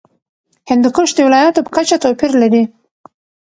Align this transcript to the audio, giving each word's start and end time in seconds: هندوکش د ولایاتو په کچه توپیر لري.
هندوکش 0.69 1.09
د 1.15 1.19
ولایاتو 1.27 1.63
په 1.65 1.71
کچه 1.75 1.97
توپیر 2.03 2.31
لري. 2.41 2.63